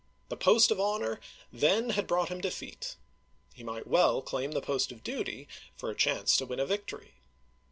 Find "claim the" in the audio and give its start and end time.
4.23-4.59